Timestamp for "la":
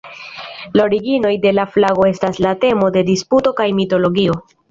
0.79-0.85, 1.57-1.65, 2.45-2.55